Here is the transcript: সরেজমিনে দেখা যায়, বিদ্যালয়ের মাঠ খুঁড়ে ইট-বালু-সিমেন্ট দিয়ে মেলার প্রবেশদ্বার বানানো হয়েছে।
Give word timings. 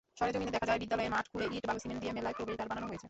সরেজমিনে 0.19 0.53
দেখা 0.55 0.67
যায়, 0.69 0.81
বিদ্যালয়ের 0.83 1.13
মাঠ 1.15 1.25
খুঁড়ে 1.31 1.45
ইট-বালু-সিমেন্ট 1.59 1.99
দিয়ে 2.03 2.15
মেলার 2.17 2.35
প্রবেশদ্বার 2.37 2.69
বানানো 2.71 2.85
হয়েছে। 2.87 2.99